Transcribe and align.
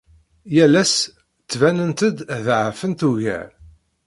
Yal 0.55 0.73
ass 0.83 0.95
ttbanent-d 1.39 2.17
ḍeɛfent 2.45 3.01
ugar. 3.09 3.49